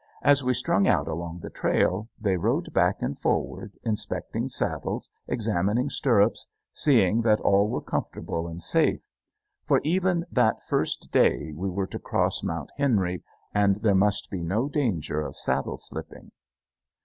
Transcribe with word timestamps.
As 0.23 0.43
we 0.43 0.55
strung 0.55 0.87
out 0.87 1.07
along 1.07 1.41
the 1.41 1.51
trail, 1.51 2.09
they 2.19 2.35
rode 2.35 2.73
back 2.73 3.03
and 3.03 3.15
forward, 3.15 3.77
inspecting 3.83 4.49
saddles, 4.49 5.11
examining 5.27 5.91
stirrups, 5.91 6.49
seeing 6.73 7.21
that 7.21 7.39
all 7.41 7.69
were 7.69 7.83
comfortable 7.83 8.47
and 8.47 8.63
safe. 8.63 9.05
For 9.67 9.79
even 9.83 10.25
that 10.31 10.63
first 10.63 11.11
day 11.11 11.51
we 11.51 11.69
were 11.69 11.85
to 11.85 11.99
cross 11.99 12.41
Mount 12.41 12.71
Henry, 12.79 13.23
and 13.53 13.75
there 13.83 13.93
must 13.93 14.31
be 14.31 14.41
no 14.41 14.67
danger 14.67 15.21
of 15.21 15.37
saddle 15.37 15.77
slipping. 15.77 16.31